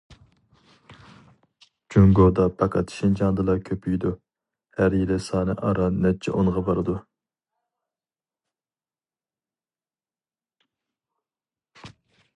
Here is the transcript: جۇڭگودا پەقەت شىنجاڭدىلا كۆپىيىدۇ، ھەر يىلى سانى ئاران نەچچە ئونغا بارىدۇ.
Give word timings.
جۇڭگودا 1.95 2.45
پەقەت 2.61 2.93
شىنجاڭدىلا 2.95 3.55
كۆپىيىدۇ، 3.67 4.13
ھەر 4.79 4.97
يىلى 5.01 5.19
سانى 5.27 5.57
ئاران 5.69 6.01
نەچچە 6.07 6.35
ئونغا 6.39 6.67
بارىدۇ. 6.71 6.99